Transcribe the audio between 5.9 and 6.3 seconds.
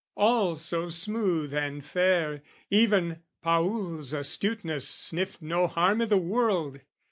i' the